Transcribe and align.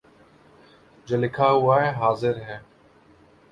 جو 1.07 1.17
لکھا 1.17 1.47
ہوا 1.51 1.75
ہے 1.83 1.89
حاضر 1.91 2.35
ہے 2.41 2.57